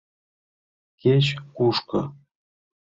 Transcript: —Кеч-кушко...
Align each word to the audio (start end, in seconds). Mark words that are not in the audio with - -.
—Кеч-кушко... 1.01 2.01